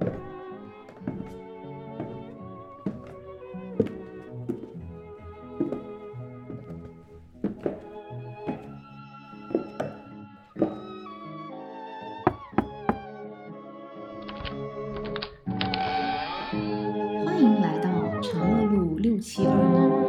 [0.00, 0.08] 欢
[17.42, 17.90] 迎来到
[18.20, 20.00] 长乐路六七二弄。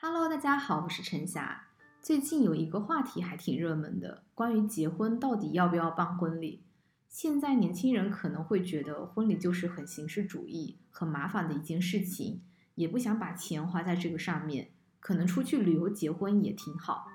[0.00, 1.69] Hello，大家好，我是陈霞。
[2.02, 6.64] 最近有一个话题还挺热门的，关于结婚到底要不要办婚礼。
[7.08, 12.40] 现在年轻人可能会觉得婚礼就是很形式主义、很麻烦的一件事情，
[12.74, 17.06] 也不想把钱花在这个上面，可能出去旅游结婚也挺好。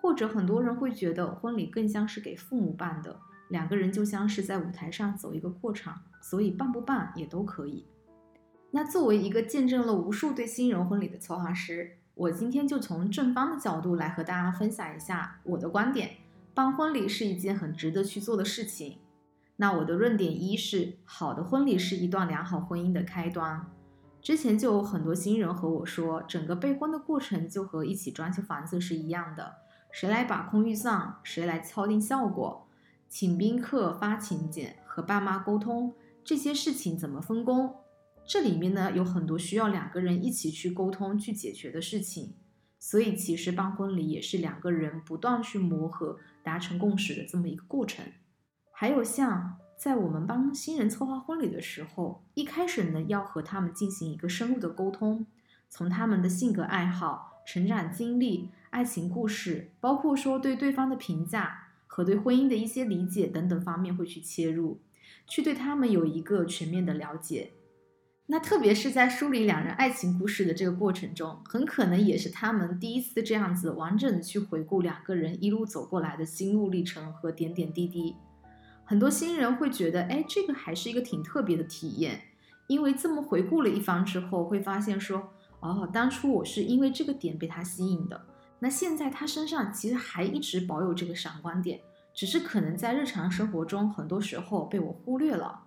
[0.00, 3.20] 或者很多人会觉得婚礼更像是给父母办的。
[3.50, 7.86] 两个人就像是在舞台上走一个过场，所以办不办也都可以。
[8.70, 16.10] 那作为一个见证了无数对新人婚礼的策划师，我今天就从正方的角度来和大家分享一下我的观点：
[16.52, 18.98] 办婚礼是一件很值得去做的事情。
[19.56, 23.66] 那我的论点一是，好的婚礼是一段良好婚姻的开端。
[24.20, 29.56] 之前就有很多新人和我说，整个备婚的过程就和一起装修房子是一样的，
[29.90, 32.68] 谁来把控预算，谁来敲定效果。
[33.08, 37.74] 请宾客、发请柬、和爸妈沟通这些事情怎么分工？
[38.26, 42.34] 这里面呢有很多需要两个人一起去沟通、去解决的事情。
[42.78, 48.04] 所以其实办婚礼也是两个人不断去磨合、达成共识的这么一个过程。
[48.72, 55.26] 还有像在我们帮新人策划婚礼的时候，一开始呢要和他们进行一个深入的沟通，
[55.68, 61.68] 从他们的性格、爱好、成长经历、爱情故事，包括说对对方的评价。
[61.94, 64.80] 和对婚姻的一些理解等等方面会去切入，
[65.26, 67.52] 去对他们有一个全面的了解。
[68.26, 78.14] 那特别是在梳理两人爱情故事的这个过程中，很可能也是他们第一次这样子完整的去回顾两个人一路走过来的心路历程和点点滴滴。
[78.84, 82.22] 很多新人会觉得，哎，这个还是一个挺特别的体验，
[82.68, 85.28] 因为这么回顾了一番之后，会发现说，
[85.60, 88.20] 哦，当初我是因为这个点被他吸引的。
[88.60, 91.80] 那现在他身上其实还一直保有这个闪光点，
[92.14, 95.60] 只是可能在日常生活中很多时候被我忽略了。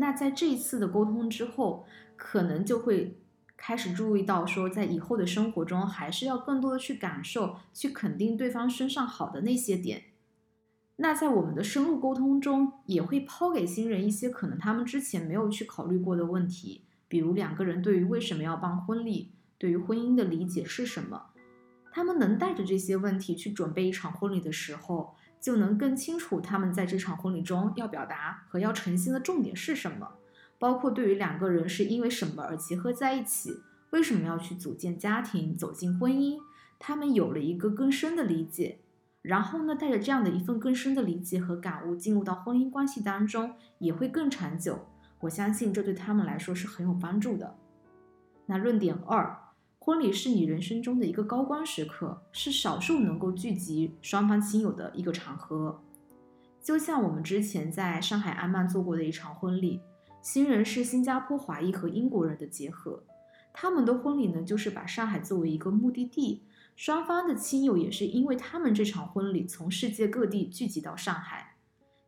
[0.00, 1.84] 那在这一次的沟通之后，
[2.16, 3.18] 可能就会
[3.56, 10.04] 开始注意到说，在以后的生活中还是要更多的去感受、去肯定对方身上好的那些点。
[11.00, 21.30] 那在我们的深入沟通中，也会抛给新人一些可能他们之前没有去考虑过的问题，比如两个人对于为什么要办婚礼，对于婚姻的理解是什么。
[21.90, 30.14] 他们能带着这些问题去准备一场婚礼的时候，就能更清楚他们在这场婚礼中要表达和要呈现的重点是什么，
[30.58, 36.38] 包括对于两个人是因为什么而结合在一起，为什么要去组建家庭、走进婚姻，
[36.78, 38.80] 他们有了一个更深的理解。
[39.22, 44.86] 然后呢，带着这样的一份更深的理解和感悟进入到婚姻关系当中，也会更长久。
[45.20, 47.56] 我相信这对他们来说是很有帮助的。
[48.46, 49.47] 那论点二。
[49.88, 55.82] 婚礼是你人生中的一个高光时刻，是少数能够聚集双方亲友的一个场合。
[56.62, 59.80] 就像我们之前在上海安曼做过的一场婚礼，
[60.20, 63.02] 新人是新加坡华裔和英国人的结合。
[63.54, 66.42] 他们的婚礼呢，就是把上海作为一个目的地，
[66.76, 71.54] 双方的亲友也是因为他们这场婚礼从世界各地聚集到上海。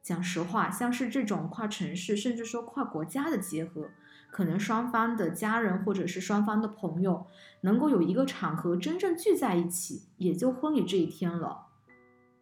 [0.02, 3.88] 讲实话，像是这种跨城市，甚至说跨国家的结合。
[4.30, 7.26] 可能双方的家人或者是双方的朋友
[7.62, 11.66] 能够有一个场合真正聚在一起，也就婚礼这一天了。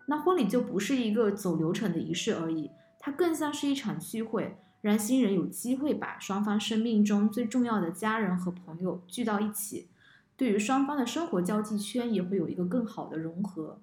[0.06, 9.88] 那婚礼就不是一个走流程的仪式而已，它更像是一场聚会，让新人有机会把双方生命中最重要的家人和朋友聚到一起，
[10.37, 13.81] 对于双方的生活交际圈也会有一个更好的融合。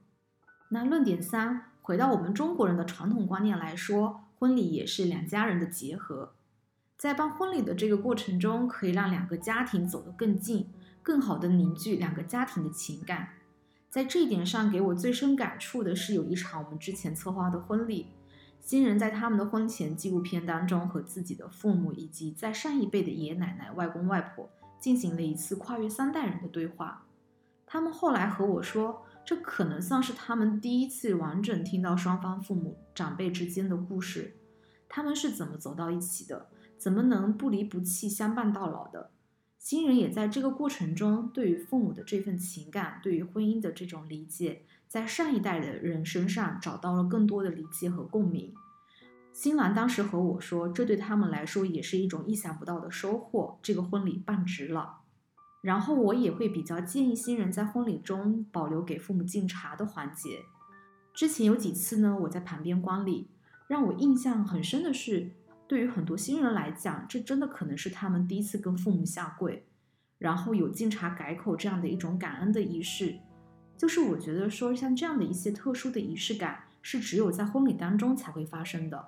[0.69, 6.33] 那论点三，回到我们中国人的传统观念来说，婚礼也是两家人的结合。
[6.97, 10.69] 在办婚礼的这个过程中，可以让两个家庭走得更近，
[11.03, 13.29] 更好的凝聚两个家庭的情感。
[13.89, 18.07] 在这一点上，给我最深感触的是有一场我们之前策划的婚礼，
[18.61, 24.49] 新人在他们的婚前纪录片当中和自己的父母以及在上一辈的爷爷奶奶、外公外婆
[24.79, 27.05] 进行了一次跨越三代人的对话。
[27.65, 34.35] 他们后来和我说，这可能算是他们第一次完整听到双方父母长辈之间的故事，
[34.87, 36.47] 他们是怎么走到一起的。
[36.77, 39.11] 怎么能不离不弃、相伴到老的？
[39.57, 48.53] 新人也在这个过程中，对于父母的这份情感，对于婚姻的这种理解，在上一代的人身上找到了更多的理解和共鸣。
[49.33, 54.99] 新郎当时和我说，这对他们来说也是一种意想不到的收获，这个婚礼办值了。
[55.61, 60.43] 然后我也会比较建议新人在婚礼中保留给父母敬茶的环节。
[61.11, 63.29] 之前有几次呢，我在旁边观礼。
[63.67, 65.31] 让我印象很深的是，
[65.67, 69.65] 对于很多新人来讲，这真的可能是他们第一次跟父母下跪，
[70.17, 73.15] 然后有敬茶改口这样的一种感恩的仪式。
[73.77, 79.05] 就是我觉得说，像这样的一些特殊的仪式感，是只有在婚礼当中才会发生的。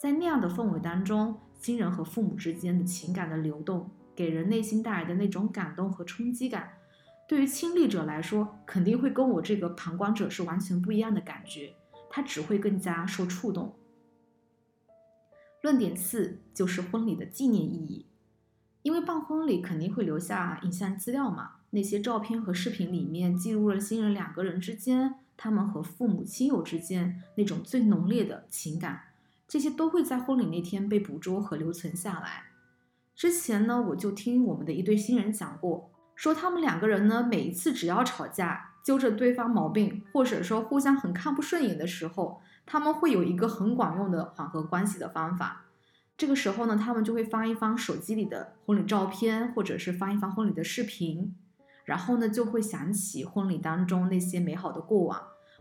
[0.00, 6.70] 在那样的氛围当中，新人和父母之间的情感的流动，给人内心带来的那种感动和冲击感，
[7.26, 11.72] 对于亲历者来说，肯定会跟我这个旁观者是完全不一样的感觉。
[12.10, 13.74] 他只会更加受触动。
[15.60, 18.06] 论点四就是婚礼的纪念意义，
[18.82, 29.02] 因为办婚礼肯定会留下影像资料嘛，那些照片和视频里面记录了新人两个人之间，他们和父母亲友之间那种最浓烈的情感。
[29.48, 32.44] 这些都会在婚礼那天被捕捉和留存下来。
[33.16, 45.64] 之前呢，我就听我们的一对新人讲过，说他们两个人呢，每一次只要吵架，揪着对方毛病，或者说互相很看不顺眼的时候，他们会有一个很管用的缓和关系的方法。
[46.18, 51.34] 这个时候呢，他们就会翻一翻手机里的婚礼照片，或者是翻一翻婚礼的视频，
[51.86, 55.18] 然后呢，就会想起婚礼当中那些美好的过往，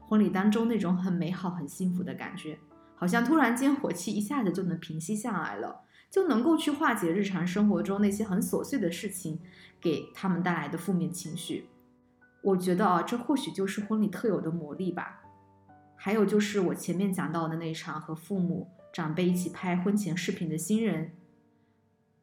[0.09, 2.59] 婚礼当中那种很美好、很幸福的感觉。
[2.97, 9.39] 好像突然间火气一下子就能平息下来了，就能够去化解日常生活中那些很琐碎的事情
[9.79, 11.69] 给他们带来的负面情绪。
[12.41, 15.21] 我觉得啊，这或许就是婚礼特有的魔力吧。
[15.97, 21.11] 还有就是我前面讲到的那场和父母长辈一起拍婚前视频的新人，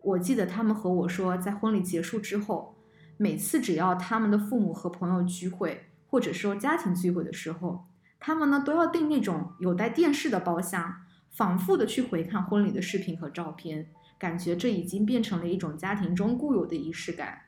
[0.01, 2.77] 我记得他们和我说，在婚礼结束之后，
[3.17, 7.87] 每次只要他们的父母和朋友聚会，或者说家庭聚会的时候。
[8.27, 10.95] 他们呢都要订那种有带电视的包厢，
[11.31, 17.41] 反复的去回看婚礼的视频和照片，感觉这已经变成了一种家庭中固有的仪式感。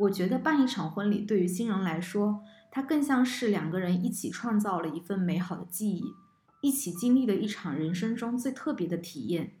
[0.00, 6.04] 我觉得办一场婚礼对于新人来说，它更像是两个人一起创造了一份美好的记忆，
[6.60, 9.54] 一起经历了一场人生中最特别的体验。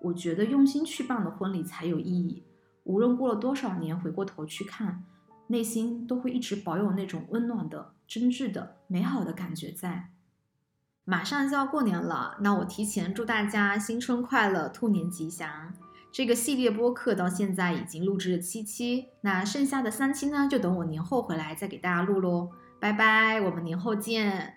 [0.00, 2.44] 我觉得用心去办的婚礼才有意义，
[2.84, 5.04] 无论过了多少年，回过头去看。
[5.48, 10.10] 内心都会一直保有那种温暖的、真挚的、美好的感觉在。
[11.04, 15.72] 马上就要过年了，那我提前祝大家新春快乐，兔年吉祥。
[16.16, 22.48] 这个系列播客到现在已经录制了七期，那剩下的三期呢，就等我年后回来再给大家录喽。
[22.80, 24.55] 拜拜，我们年后见。